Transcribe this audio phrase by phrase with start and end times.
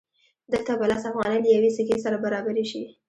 [0.51, 2.81] دلته به لس افغانۍ له یوې سکې سره برابرې شي